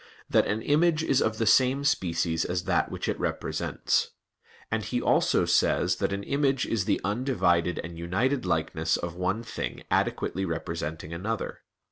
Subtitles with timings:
[0.27, 4.09] that "an image is of the same species as that which it represents";
[4.71, 9.43] and he also says that "an image is the undivided and united likeness of one
[9.43, 11.59] thing adequately representing another."